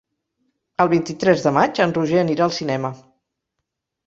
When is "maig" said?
1.57-1.83